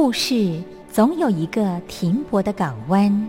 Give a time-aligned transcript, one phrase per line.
[0.00, 3.28] 故事总有一个停泊的港湾。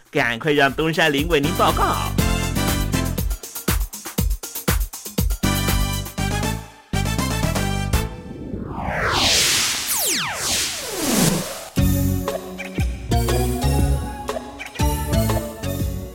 [0.11, 1.95] 赶快让东山林为您报告。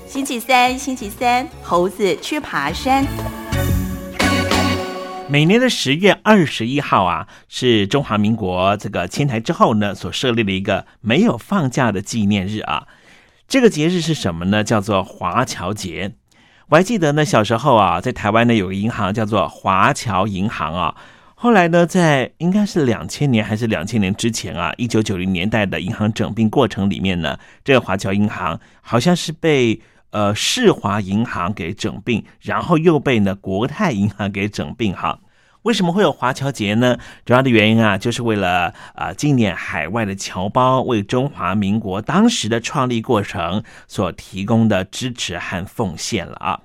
[0.07, 3.07] 星期三，星期三，猴子去爬山。
[5.27, 12.87] 每年的十月二十一号啊，是中华民国这个迁台之后呢，所设立的一个没有放假的纪念日啊。
[13.49, 14.65] 这个节日是什么呢？
[14.65, 16.15] 叫做华侨节。
[16.69, 20.97] 我还记得呢，小时候啊，在台湾呢有个银行叫做华侨银行啊。
[21.37, 35.21] 后来呢，在应该是两千年还是两千年之前啊，一九九零年代的银行整并过程里面呢，这个华侨银行好像是被呃世华银行给整并，然后又被呢国泰银行给整并哈。
[35.67, 36.97] 为什么会有华侨节呢？
[37.25, 46.61] 主要的原因啊，就是为了啊纪念海外的侨胞为中华民国当时的创立过程所提供的支持和奉献了啊。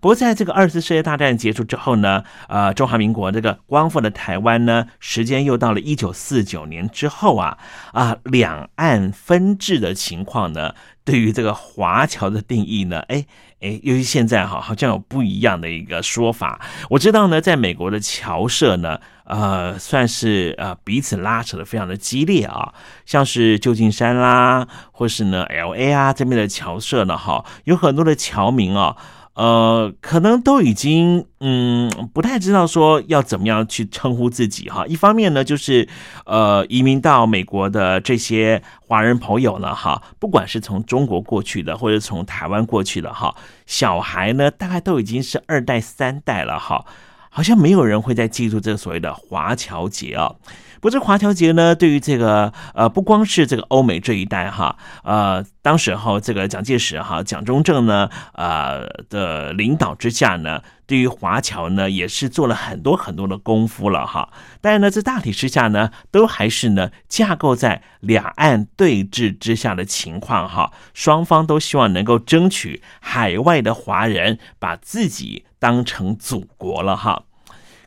[0.00, 7.58] 不过，在这个二次世界大战结束之后呢，呃，中华民国这个光复的台湾呢，时间又到了一九四九年之后啊，
[7.92, 10.74] 啊，两岸分治的情况呢，
[11.06, 13.24] 对于这个华侨的定义呢，哎
[13.60, 16.60] 哎，由于现在哈好像有不一样的一个说法。
[16.90, 22.74] 我知道呢，在美国的侨社呢，呃，算是呃彼此拉扯的非常的激烈啊，
[23.06, 28.96] 像是旧金山啦，或是呢 L A 啊这边的侨社呢，哈，有很多的侨民啊。
[29.36, 34.86] 呃，可能都已经嗯不太知道说要怎么样去称呼自己哈。
[34.86, 35.86] 一方面呢，就是
[36.24, 43.36] 呃移民到美国的这些华人朋友呢哈，不管是从中国过去的，或者从台湾过去的哈，
[43.66, 46.86] 小孩呢大概都已经是二代三代了哈，
[47.28, 50.34] 好像没有人会再记住这个所谓的华侨节啊。
[50.80, 64.28] 不过，华侨节呢，对于这个呃，不光是这个欧美这一代哈，呃，当时候这个蒋介石哈、蒋中正呢，呃的领导之下呢，对于华侨呢，也是做了很多很多的功夫了哈。
[64.60, 70.72] 但是呢，在大体之下呢，都还是呢，架构在两岸对峙之下的情况哈。
[70.92, 77.24] 双方都希望能够争取海外的华人把自己当成祖国了哈。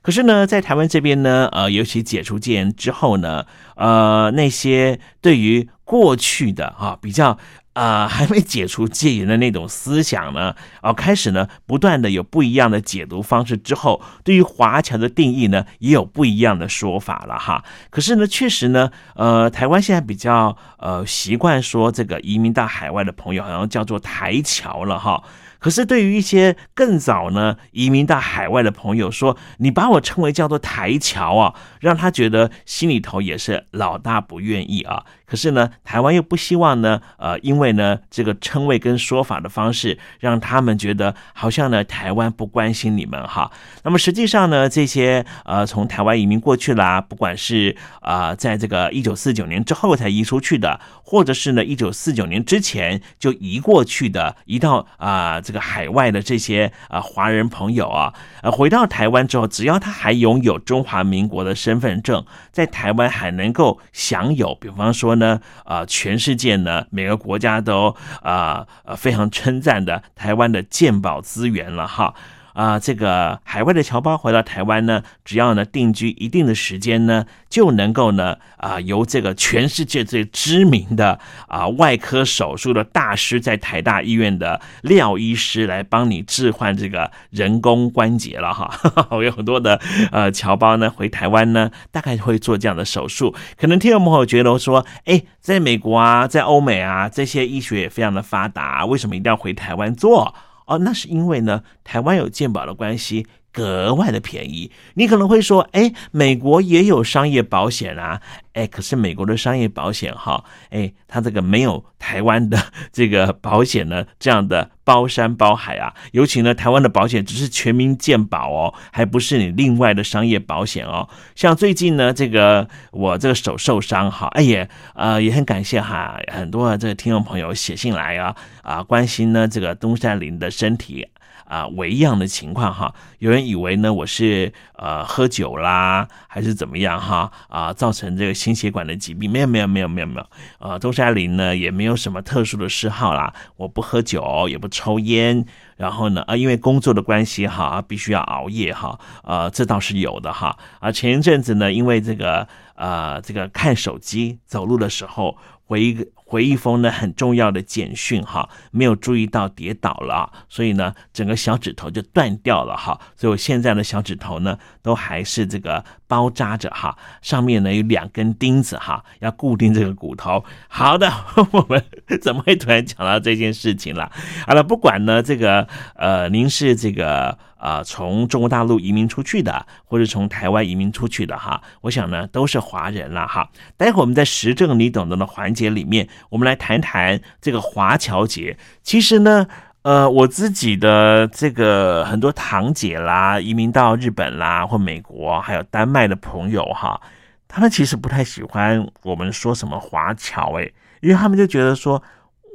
[0.01, 7.38] 可是呢，在台湾这边呢，呃，尤其解除戒严之后呢，呃，那些对于过去的啊比较
[7.74, 17.63] 啊 还没解除戒严的那种思想呢，哦，开始呢不断的有不一样的解读方式之后，对于华侨的定义呢也有不一样的说法了哈。
[17.90, 25.24] 可是呢，确实呢，呃，台湾现在比较呃习惯说这个移民到海外的朋友好像叫做台侨了哈。
[25.60, 35.04] 可是，对于一些更早呢移民到海外的朋友说，你把我称为叫做台侨啊，让他觉得心里头也是老大不愿意啊。
[35.26, 43.52] 可是呢，台湾又不希望呢，呃，因为呢这个称谓跟说法的方式，让他们觉得好像呢台湾不关心你们哈。
[43.84, 55.42] 那么实际上呢，这些呃从台湾移民过去啦，不管是啊在这个一九四九年之后才移出去的，或者是呢一九四九年之前就移过去的，移到啊。
[55.50, 58.13] 这个海外的这些啊华人朋友啊，
[58.44, 72.14] 呃，回到台湾之后，只要他还拥有中华民国的身份证，在台湾还能够享有，比方说呢，啊，全世界呢每个国家都啊呃非常称赞的台湾的鉴宝资源了哈。
[72.59, 88.69] 啊，这个海外的侨胞回到台湾呢，只要呢定居一定的时间呢，就能够呢啊由这个全世界最知名的啊外科手术的大师，在台大医院的廖医师来帮你置换这个人工关节了哈。
[89.09, 89.80] 我 有很多的
[90.11, 93.33] 呃侨胞呢回台湾呢，大概会做这样的手术。
[93.57, 100.35] 可能听众朋友觉得说，哎，在美国啊，在欧美啊，这些医学也非常的发达，为什么一定要回台湾做？
[100.69, 104.72] 哦，那是因为呢，台湾有鉴宝的关系，格外的便宜。
[104.94, 108.22] 你可能会说，哎，美国也有商业保险啊，
[108.54, 112.58] 哎，可是美国的商业保险哈，哎，它这个没有台湾的
[112.92, 115.94] 这个保险呢这样的包山包海啊。
[116.12, 121.08] 尤其呢，台湾的保险只是全民健保哦，还不是你另外的商业保险哦。
[121.36, 131.08] 像最近呢，这个我这个手受伤哈，哎也呃也很感谢哈，很多这个听众朋友写信来啊啊关心呢这个东山林的身体。
[131.50, 139.30] 啊，为样的情况哈，有人以为呢我是呃喝酒啦，还是怎么样哈啊，造成这个心血管的疾病？
[139.30, 140.26] 没有没有没有没有没有，
[140.60, 145.44] 呃，东山林呢也没有什么特殊的嗜好啦，我不喝酒，也不抽烟，
[145.76, 156.06] 然后呢啊，因为工作的关系哈，必须要熬夜哈，呃，这倒是有的哈啊，前一阵子呢，因为这个呃这个看手机走路的时候回一个。
[156.30, 170.44] 回忆封呢很重要的简讯哈，没有注意到跌倒了，所以呢整个小指头就断掉了哈，所以我现在的小指头呢都还是这个包扎着哈，上面呢有两根钉子哈，要固定这个骨头。
[170.68, 171.09] 好的，
[171.51, 171.81] 我们
[172.21, 174.11] 怎么会突然讲到这件事情了？
[174.45, 177.37] 好了，不管呢这个呃您是这个。
[177.59, 183.49] 啊，从中国大陆移民出去的，或者从台湾移民出去的哈，我想呢都是华人了哈。
[183.75, 188.57] 待会我们在时政你懂得的环节里面，我们来谈谈这个华侨节。
[188.81, 189.45] 其实呢，
[189.83, 197.00] 呃，我自己的这个很多堂姐啦，移民到日本啦或美国，还有丹麦的朋友哈，
[197.48, 202.04] 他们其实不太喜欢我们说什么华侨诶，因为他们就觉得说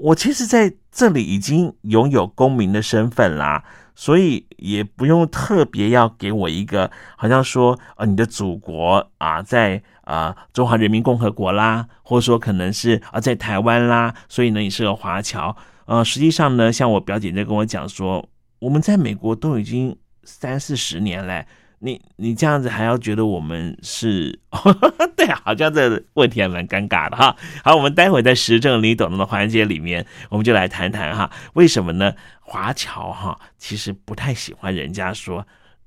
[0.00, 3.64] 我其实在这里已经拥有公民的身份啦。
[3.96, 15.56] 所以也不用特别要给我一个，好像说，呃，你的祖国啊，在啊中华人民共和国啦，或者说可能是啊在台湾啦，所以呢你是个华侨。
[15.86, 21.46] 呃，实际上呢，像我表姐在跟我讲说，我们在美国都已经三四十年嘞。
[21.80, 24.40] 你你这样子还要觉得我们是
[25.14, 27.36] 对，好像这问题还蛮尴尬的哈。
[27.62, 32.14] 好，我们待会在时政你懂的环节里面，我们就来谈谈哈，为什么呢？
[32.40, 35.46] 华侨哈，其实不太喜欢人家说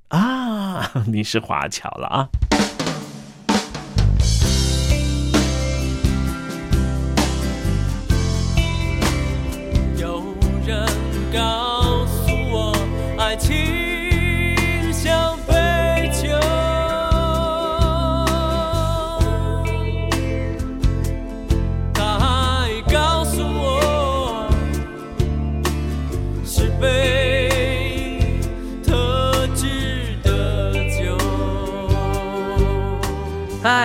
[0.10, 2.30] 啊， 你是华侨了啊。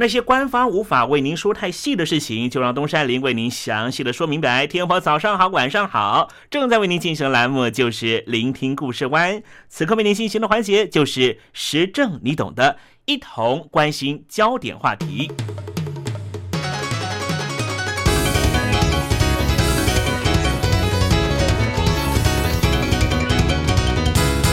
[0.00, 4.64] 那些官方无法为您说太细的事情，就让东山林为您详细的说明白。
[4.64, 9.42] 天婆早上好，晚上好，正在为您进行的栏目就是聆听故事湾。
[9.68, 12.76] 此刻为您进行的环节就是时政，你懂的，
[13.06, 15.32] 一同关心焦点话题。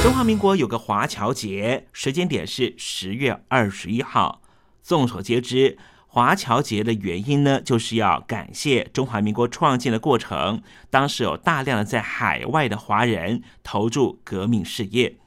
[0.01, 4.41] 中华民国有个华侨节，时间点是十月二十一号。
[4.85, 10.61] 众所皆知，华侨节的原因呢，就是要感谢中华民国创建的过程。
[10.91, 15.17] 当时有大量的在海外的华人投入革命事业。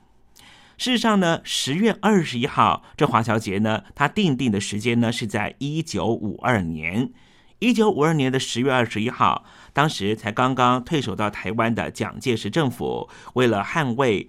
[0.77, 7.11] 事实上呢，十月二十一号这华侨节呢，它定定的时间呢是在一九五二年。
[7.59, 14.29] 一九五二年的十月二十一号，当时才刚刚退守到台湾的蒋介石政府，为了捍卫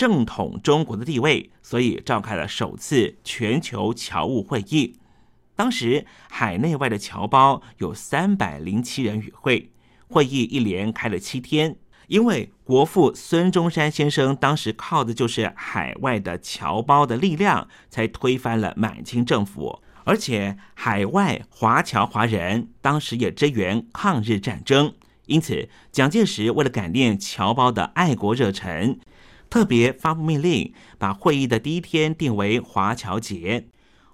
[0.00, 4.96] 正统中国的地位，所以召开了首次全球侨务会议。
[5.54, 9.70] 当时海内外的侨胞有三百零七人与会，
[10.08, 11.76] 会议一连开了七天。
[12.06, 19.82] 因为国父孙中山先生当时靠的就是海外的侨胞的力量，才推翻了满清政府。
[20.04, 24.94] 而且海外华侨华人当时也支援抗日战争，
[25.26, 28.98] 因此蒋介石为了感念侨胞的爱国热忱。
[29.50, 33.66] 特别发布命令，把会议的第一天定为华侨节。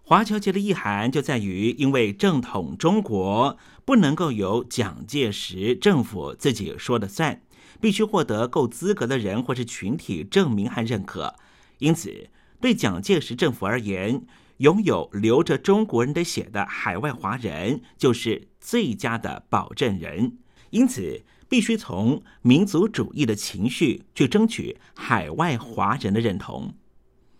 [0.03, 7.43] 华侨节的意涵就在于，因为正统中国不能够由蒋介石政府自己说了算，
[7.81, 11.35] 必须获得够资格的人或是群体证明和认可。
[11.79, 14.25] 因此，对蒋介石政府而言，
[14.59, 20.39] 拥有流着中国人的血的海外华人就是最佳的保证人。
[20.71, 26.75] 因此，必须从民族主义的情绪去争取海外华人的认同，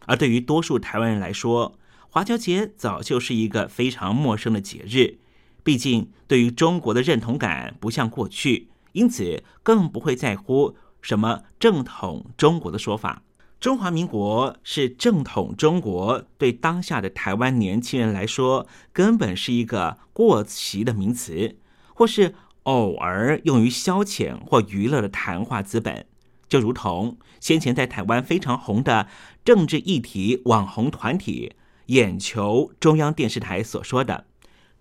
[0.07, 1.77] 而对于多数台湾人来说，
[2.09, 5.19] 华侨节早就是一个非常陌生的节日。
[5.65, 13.25] 毕竟，对于中国的认同感不像过去，因此更不会在乎什么正统中国的说法。
[13.59, 21.57] 中华民国是正统中国，对当下的台湾年轻人来说，根本是一个过期的名词，
[21.93, 22.37] 或是。
[22.67, 26.05] 偶尔用于消遣或娱乐的谈话资本，
[26.49, 29.07] 就如同先前在台湾非常红的
[29.45, 31.53] 政治议题网红团体
[31.87, 34.27] 眼球中央电视台所说的：“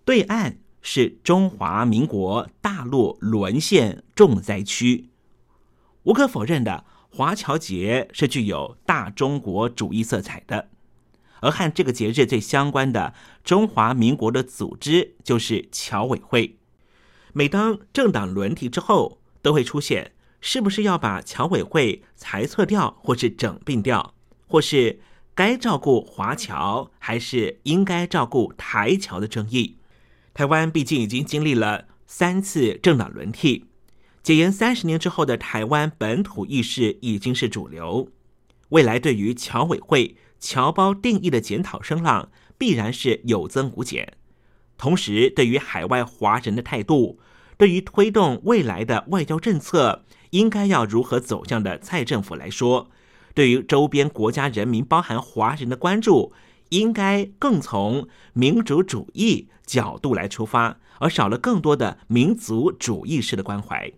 [0.04, 5.10] 对岸是中华民国大陆沦陷重灾区。”
[6.02, 10.70] 无可否认的，华侨节是具有大中国主义色彩的，
[11.40, 16.58] 而和这个节日最相关的中华民国的组织就是侨委会。
[17.36, 24.14] 每当政党轮替之后，都会出现是不是要把侨委会裁撤掉，或是整并掉，
[24.46, 25.00] 或是
[25.34, 29.76] 该照顾华侨，还是应该照顾台侨的争议。
[30.32, 33.66] 台湾毕竟已经经历了三次政党轮替，
[34.22, 38.08] 解严三十年之后的台湾本土意识已经是主流。
[38.70, 44.14] 未来对于侨委会侨胞定义的检讨声浪，必然是有增无减。
[44.78, 47.18] 同时，对于海外华人的态度，
[47.56, 52.90] 对于推动未来的外交政策应该要如何走向的蔡政府来说，
[53.34, 56.32] 对于周边国家人民，包含华人的关注，
[56.70, 63.92] 应该更从民主主义角度来出发，而少了更多的民族主义式的关怀。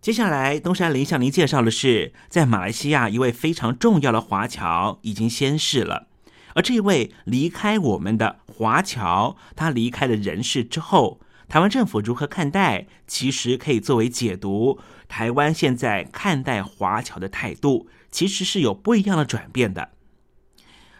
[0.00, 6.08] 接下来，东山林向您介绍的是，在马来西亚一位非常重要的华侨已经仙逝了。
[6.54, 11.20] 而这位离开我们的华侨，他离开了人世之后，
[11.54, 12.88] 台湾政府如何看待？
[13.06, 19.92] 其实可以作为解读台湾现在看待华侨的态度，其实是有不一样的转变的。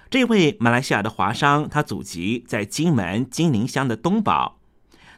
[0.09, 4.61] 这位马来西亚的华商，他祖籍在金门金陵乡的东宝，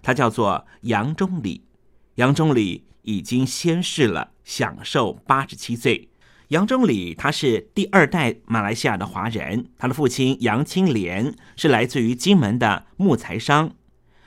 [0.01, 1.67] 他叫做杨忠礼。
[2.15, 6.09] 杨忠礼已经仙逝了，享寿八十七岁。
[6.49, 13.73] 杨忠礼他是第二代马来西亚的华人，他的父亲杨清廉是来自于金门的木材商。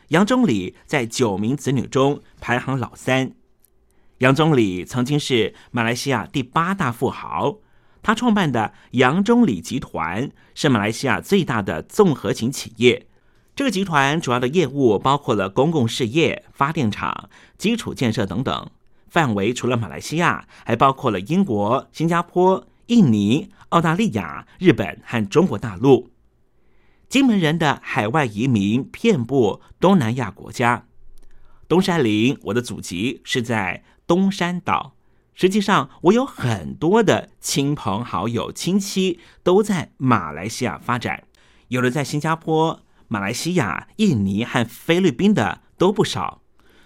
[0.09, 3.33] 杨忠礼在九名子女中排行老三。
[4.19, 7.57] 杨忠礼曾经是马来西亚第八大富豪，
[8.01, 13.05] 他创办的杨忠礼集团是马来西亚最大的综合型企业。
[13.55, 18.69] 这个集团主要的业务包括了公共事业、发电厂、基础建设等等。
[19.09, 26.09] 范围除了马来西亚，还包括了英国、新加坡、印尼、澳大利亚、日本和中国大陆。
[27.09, 30.85] 金门人的海外移民遍布东南亚国家。
[31.67, 34.93] 东山林，我的祖籍是在东山岛。
[35.33, 41.23] 实际上，我有很多的亲朋好友、亲戚都在马来西亚发展，
[41.69, 46.43] 有的在新加坡、马来西亚、印尼和菲律宾的都不少。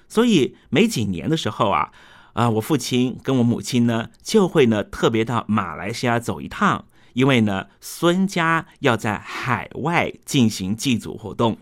[0.08, 1.92] 所以，每几年的时候啊。
[2.34, 11.58] 啊，我父亲跟我母亲呢，就会呢特别到马来西亚走一趟，因为呢孙家要在海外进行祭祖活动。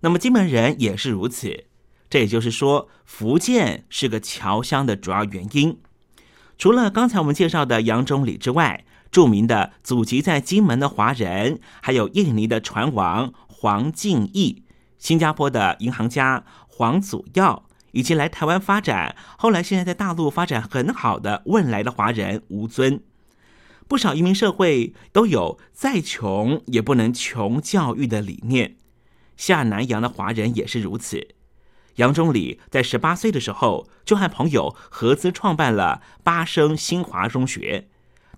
[0.00, 1.64] 那么金门人也是如此，
[2.08, 5.78] 这也就是说，福建是个侨乡的主要原因。
[6.56, 14.64] 除了刚才我们介绍的杨忠礼之外，著名的祖籍在金门的华人，还有印尼的船王黄敬义，
[14.98, 17.64] 新加坡的银行家黄祖耀。
[17.92, 23.00] 以及来台湾发展，后来现在在大陆发展很好的问来的华人吴尊，
[23.86, 28.76] 不少移民社会都有再穷也不能穷教育的理念。
[29.36, 31.28] 下南洋的华人也是如此。
[31.96, 37.88] 杨忠礼在十八岁的时候就和朋友合资创办了八升新华中学，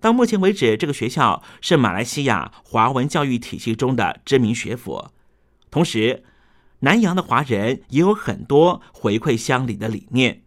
[0.00, 5.08] 到目前为止，这个学校是马来西亚华文教育体系中的知名学府，
[5.70, 6.24] 同时。
[6.80, 10.42] 南洋的华人也有很多回馈乡里的理念。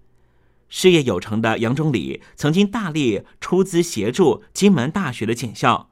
[0.70, 5.90] 事业有成的杨忠礼曾经大力出资协助金门大学的建校，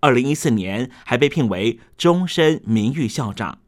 [0.00, 3.58] 二零一四年还被聘为终身名誉校长，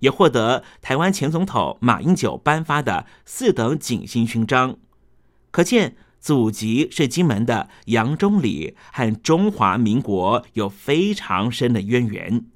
[0.00, 4.76] 也获得台湾前总统马英九颁发的四等景星勋章。
[5.50, 12.46] 可见祖籍是金门的杨忠礼和中华民国有非常深的渊源，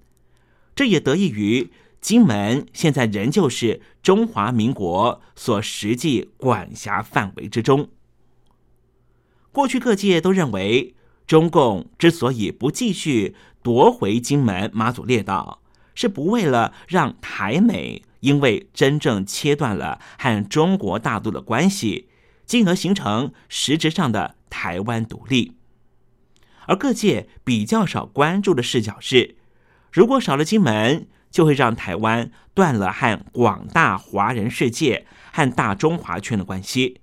[0.74, 1.70] 这也得益于。
[2.08, 7.90] 金门现在仍旧是中华民国所实际管辖范围之中。
[9.52, 10.94] 过去各界都认为，
[11.26, 15.60] 中共之所以不继续夺回金门、马祖列岛，
[15.94, 22.08] 是不为了让台美因为真正切断了和中国大陆的关系，
[22.46, 25.52] 进而形成实质上的台湾独立。
[26.64, 29.36] 而各界比较少关注的视角是，
[29.92, 31.06] 如果少了金门。
[31.30, 37.00] 就会让台湾断了和广大华人世界和大中华圈的关系，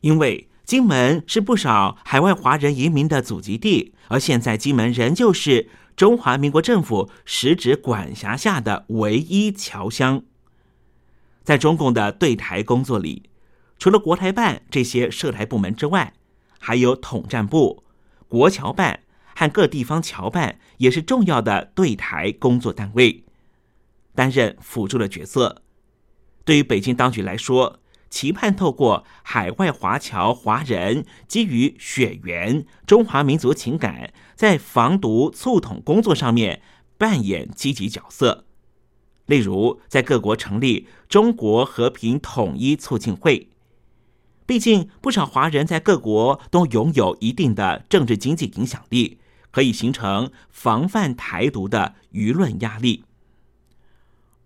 [0.00, 10.22] 因为金门是不少海外华人移民的祖籍地，而现在金门仍旧是中华民国政府实质管辖下的唯一侨乡。
[11.42, 13.30] 在中共的对台工作里，
[13.78, 16.12] 除了国台办这些涉台部门之外，
[16.58, 17.82] 还有统战部、
[18.28, 19.00] 国侨办
[19.34, 23.24] 和各地方侨办，也是重要的对台工作单位。
[24.18, 25.62] 担任辅助的角色，
[26.44, 27.78] 对于北京当局来说，
[28.10, 36.60] 期盼透过海外华侨华人基于血缘中华民族情感，在防毒促统工作上面
[36.96, 38.46] 扮演积极角色。
[39.26, 43.50] 例如，在各国成立中国和平统一促进会。
[44.44, 49.20] 毕竟，不少华人在各国都拥有一定的政治经济影响力，
[49.52, 53.04] 可以形成防范台独的舆论压力。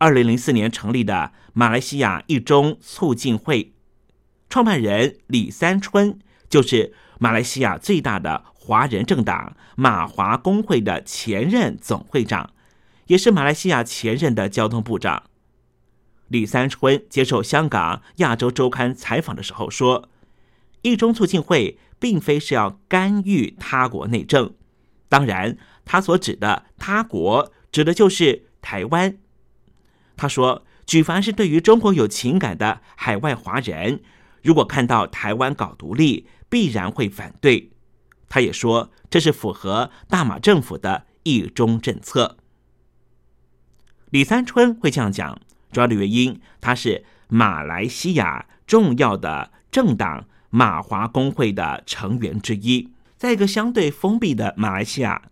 [0.02, 3.72] 二零零四年成立的马来西亚一中促进会，
[4.50, 6.18] 创办人李三春
[6.50, 12.50] 就是马来西亚最大的华人政党马华工会的前任总会长，
[13.06, 15.22] 也是马来西亚前任的交通部长。
[16.26, 20.08] 李三春接受香港《亚洲周刊》采访的时候说
[20.82, 24.52] ：“一中促进会并非是要干预他国内政，
[25.08, 29.16] 当然，他所指的他国指的就是台湾。”
[30.16, 34.00] 他说：“举凡是对于中国有情感的海外华人，
[34.42, 37.70] 如果看到台湾搞独立，必然会反对。”
[38.28, 42.38] 他也说：“这是符合大马政府的一中政策。”
[44.10, 45.38] 李三春会这样讲，
[45.70, 55.22] 主要的原因他是马来西亚重要的政党马华工会的成员之一，在一个相对封闭的马来西亚，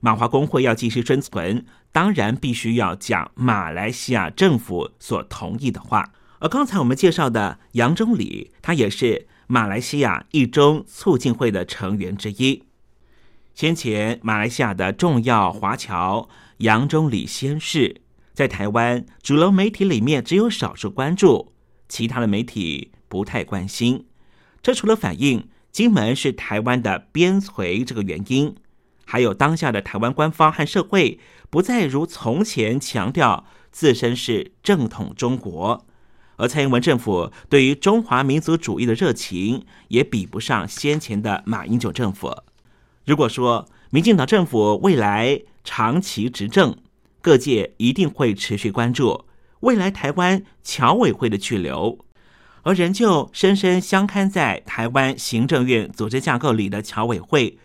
[0.00, 1.66] 马华工会要继续生存。
[1.92, 6.12] 当然，必须要讲马来西亚政府所同意的话。
[6.38, 12.64] 而刚才我们介绍的杨忠礼，他也是马来西亚一中促进会的成员之一。
[13.54, 18.00] 先前马来西亚的重要华侨杨忠礼先逝，
[18.32, 21.52] 在台湾主流媒体里面只有少数关注，
[21.88, 24.06] 其他的媒体不太关心。
[24.62, 28.54] 这除了反映金门是台湾的边陲这个原因，
[29.04, 31.18] 还有当下的台湾官方和社会
[31.50, 35.84] 不再如从前强调自身是正统中国，
[36.36, 42.34] 而蔡英文政府对于中华民族主义的热情也比不上先前的马英九政府。
[43.04, 46.76] 如果说民进党政府未来长期执政，
[47.20, 49.24] 各界一定会持续关注
[49.60, 51.98] 未来台湾侨委会的去留。
[52.62, 57.58] 而仍旧深深相看在台湾行政院组织架构里的侨委会，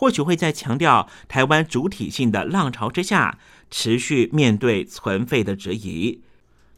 [0.00, 3.38] 或许会在强调台湾主体性的浪潮之下，
[3.70, 6.22] 持续面对存废的质疑。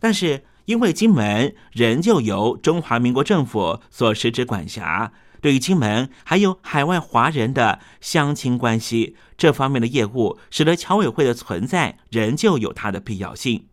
[0.01, 13.67] 但是，因为金门仍旧由中华民国政府所实质管辖，对于金门还有海外华人的乡亲关系这方面的业务，使得侨委会的存在仍旧有它的必要性。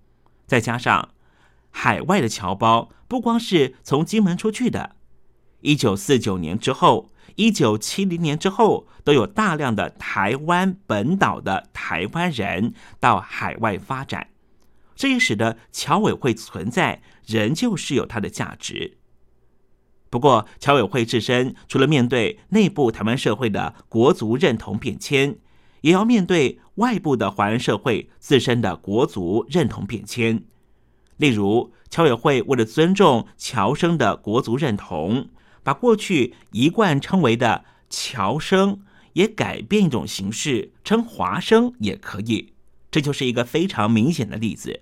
[0.45, 1.09] 再加上。
[1.71, 4.95] 海外的侨胞不光是从金门出去的，
[5.61, 7.09] 一九四九年之后，
[7.39, 14.27] 一九七零年之后，都有大量的台湾本岛的台湾人到海外发展，
[14.93, 18.97] 这也使得侨委会存在仍旧是有它的价值。
[20.09, 25.37] 不过，侨委会自身除了面对内部台湾社会的国族认同变迁，
[25.79, 30.43] 也要面对外部的华人社会自身的国族认同变迁。
[31.15, 35.29] 例如，侨委会为了尊重侨生的国族认同，
[35.69, 38.81] 把过去一贯称为的侨生
[39.13, 42.53] 也改变一种形式，称华生也可以。
[42.89, 44.79] 这就是一个非常明显的例子。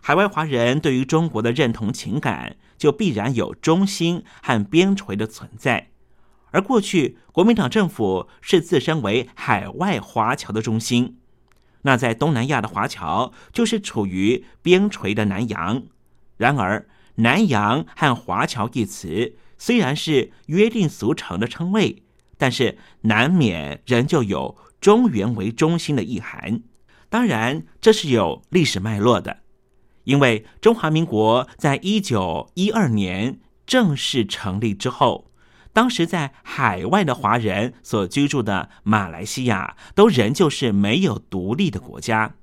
[0.00, 5.90] 海外华人对于中国的认同情感，就必然有中心和边陲的存在。
[6.52, 11.18] 而过去国民党政府是自身为海外华侨的中心。
[11.82, 15.82] 那在东南亚的华侨就是处于边陲的南洋，
[16.38, 22.02] 然而南洋和华侨一词虽然是约定俗成的称谓，
[22.36, 26.62] 但是难免仍旧有中原为中心的意涵。
[27.08, 29.38] 当然，这是有历史脉络的，
[30.02, 35.30] 因为中华民国在一九一二年正式成立之后。
[35.72, 42.34] 当时在海外的华人所居住的马来西亚，都仍旧是没有独立的国家。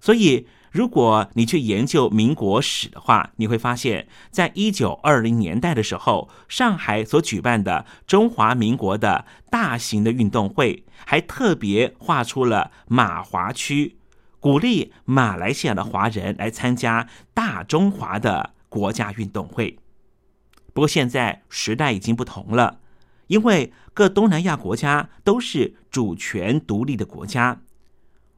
[0.00, 13.98] 所以，如果你去研究民国史的话，你会发现，在一九二零年代的时候，上海所举办的中华民国的大型的运动会，还特别划出了马华区，
[14.40, 19.78] 鼓励马来西亚的华人来参加大中华的国家运动会。
[20.72, 22.80] 不过现在时代已经不同了，
[23.26, 27.60] 因为各东南亚国家都是主权独立的国家。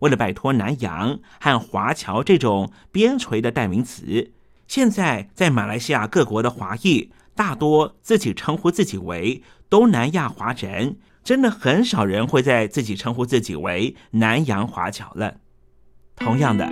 [0.04, 4.32] 为了摆脱南洋和华侨这种边陲的代名词，
[4.68, 15.36] 现在在马来西亚各国的华裔大多自己称呼自己为东南亚华人，真的很少人会在自己称呼自己为南洋华侨了。
[16.16, 16.70] 同样的，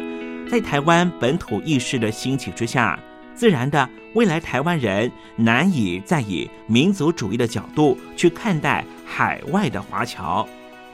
[0.51, 3.01] 在台湾本土意识的兴起之下。
[3.35, 10.47] 自然的，未来台湾人难以再以民族主义的角度去看待海外的华侨，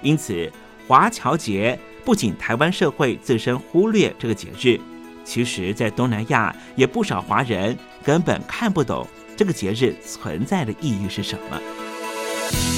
[0.03, 0.48] 因此
[0.87, 1.77] 华侨节
[2.09, 4.81] 不仅台湾社会自身忽略这个节日，
[5.27, 12.78] 其实在东南亚也不少华人根本看不懂这个节日存在的意义是什么。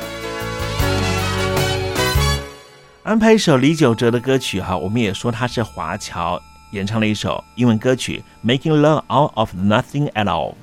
[3.03, 10.53] 安排一首李玖哲的歌曲哈，我们也说他是华侨，演唱了一首英文歌曲《Making Love Out of Nothing at All》。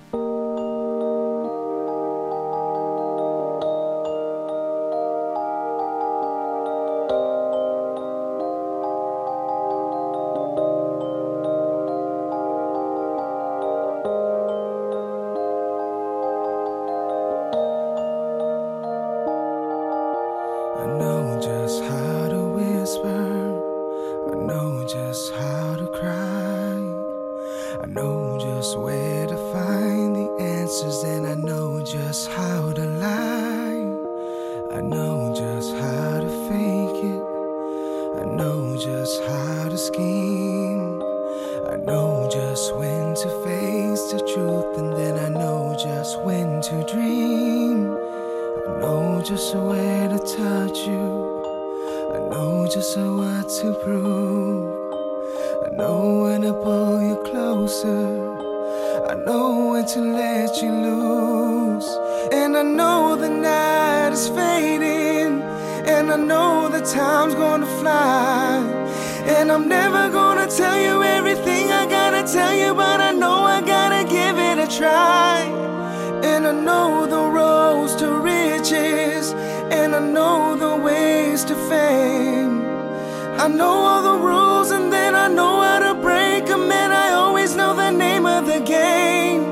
[83.40, 87.12] I know all the rules and then I know how to break them, and I
[87.12, 89.44] always know the name of the game.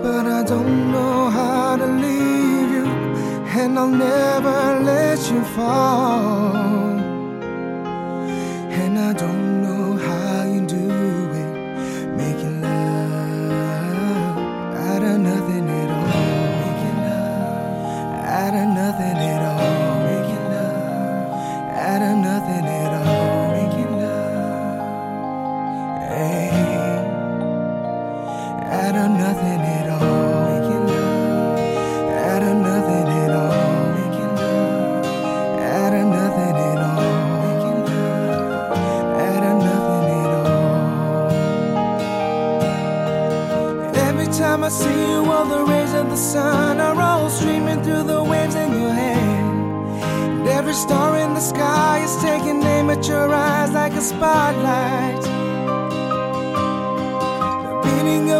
[0.00, 2.86] But I don't know how to leave you,
[3.60, 6.75] and I'll never let you fall.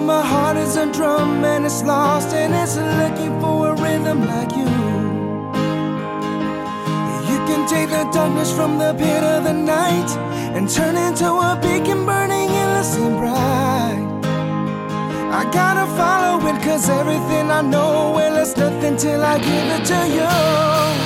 [0.07, 4.53] my heart is a drum and it's lost and it's looking for a rhythm like
[4.53, 4.71] you.
[7.31, 10.11] You can take the darkness from the pit of the night
[10.55, 14.07] and turn into a beacon burning innocent bright.
[15.39, 19.85] I gotta follow it cause everything I know, well, it's nothing till I give it
[19.93, 21.06] to you.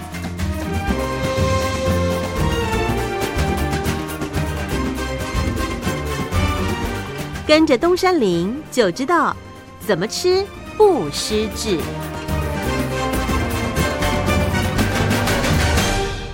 [7.51, 9.35] 跟着东山林就知道
[9.81, 10.47] 怎么吃
[10.77, 11.77] 不失智。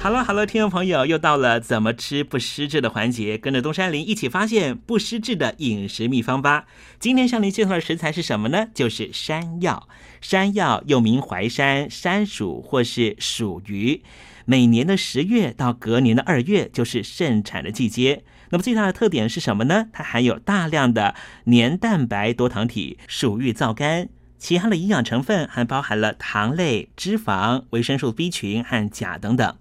[0.03, 6.67] Hello Hello，听众朋友，又到了怎么吃不失智的环节，跟着东山林一起发现不失智的饮食秘方吧。
[6.99, 8.67] 今天向您介绍的食材是什么呢？
[8.75, 9.89] 就是山药。
[10.21, 14.03] 山药又名淮山、山薯或是薯鱼。
[14.45, 18.23] 每年的十月到隔年的二月就是盛产的季节。
[18.49, 19.87] 那么最大的特点是什么呢？
[19.91, 24.09] 它含有大量的黏蛋白多糖体，属于皂苷。
[24.39, 29.55] 其他的营养成分还包含了糖类、脂肪、维生素 B 群和钾等等。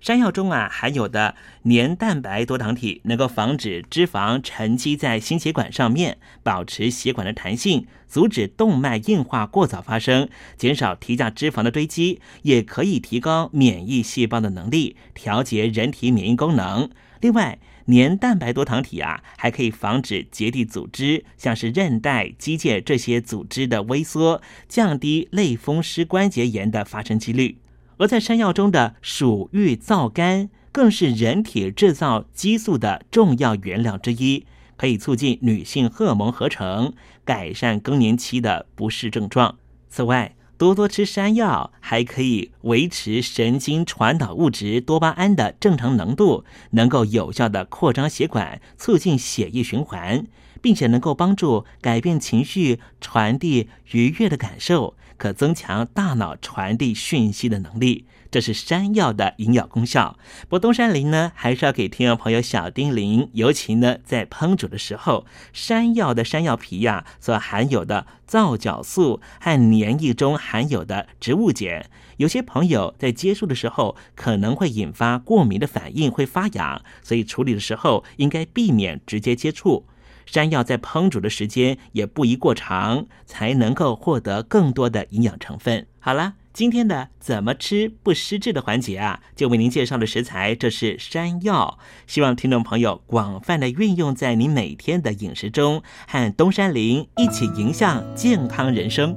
[0.00, 16.90] 山药中啊含有的黏蛋白多糖体能够防止脂肪沉积在心血管上面，保持血管的弹性，阻止动脉硬化过早发生，减少体价脂肪的堆积，也可以提高免疫细胞的能力，调节人体免疫功能。
[17.20, 27.58] 另外，黏蛋白多糖体啊，还可以防止结缔组织，像是韧带、肌腱这些组织的萎缩，降低类风湿关节炎的发生几率。
[27.98, 34.44] 而在山药中的鼠玉皂苷，更是人体制造激素的重要原料之一，
[34.76, 36.92] 可以促进女性荷尔蒙合成，
[37.24, 39.56] 改善更年期的不适症状。
[39.88, 50.24] 此外，多多吃山药还可以维持神经传导物质多巴胺的正常浓度，能够有效的扩张血管，促进血液循环，
[50.60, 58.04] 并且能够帮助改变情绪，传递愉悦的感受，可增强大脑传递讯息的能力。
[58.32, 60.18] 这是山药的营养功效。
[60.48, 71.84] 不过东山林呢，还是要给听众朋友小叮咛，尤其呢在烹煮的时候，山药的山药皮呀所含有的皂角素和黏液中含有的植物碱，
[72.16, 79.86] 有些朋友在接触的时候可能会引发过敏的反应，会发痒，所以处理的时候应该避免直接接触。
[80.24, 85.86] 山药在烹煮的时间也不宜过长，才能够获得更多的营养成分。
[86.00, 86.36] 好了。
[86.52, 91.78] 今天的怎么吃不失智的环节啊，就为您介绍的食材，这是山药。
[92.06, 99.16] 希望听众朋友广泛的运用在你每天的饮食中，和东山林一起迎向健康人生。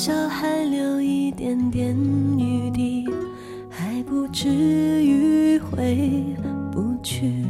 [0.00, 1.94] 忆多少还留一点点
[2.38, 3.06] 余地，
[3.68, 6.24] 还不至于回
[6.72, 7.44] 不去。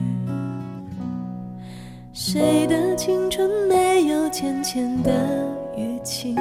[2.12, 5.12] 谁的青春没有浅浅的
[5.76, 6.34] 淤青？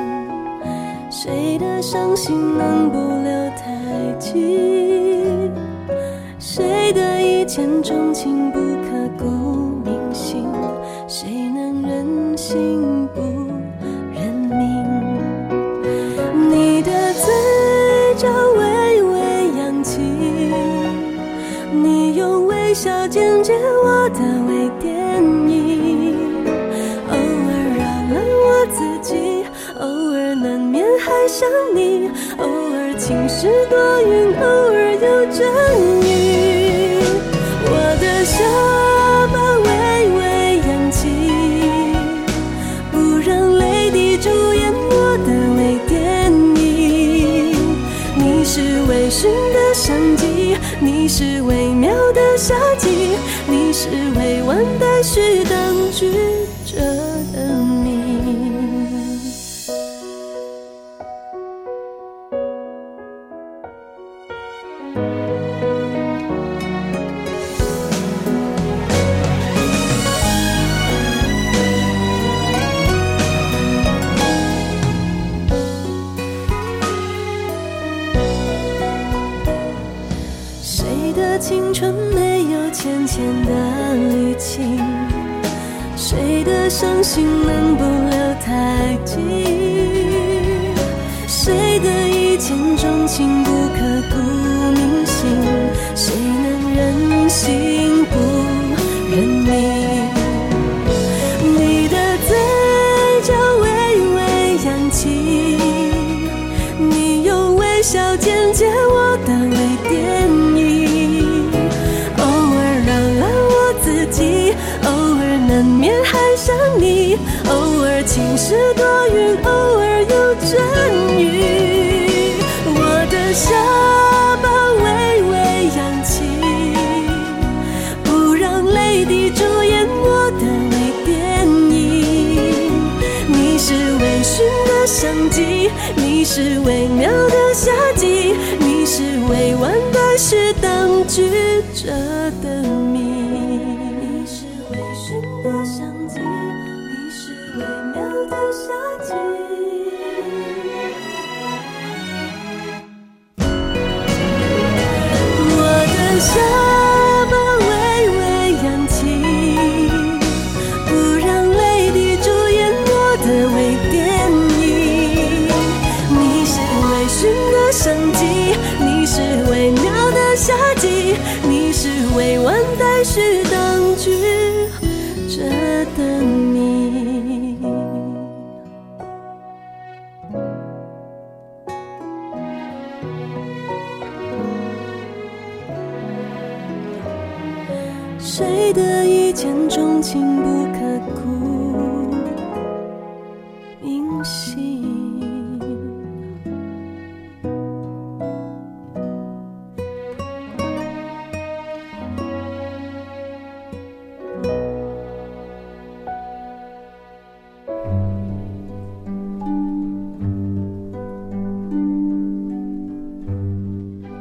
[1.12, 4.34] 谁的伤心能不留太久？
[6.40, 8.60] 谁的一见钟情不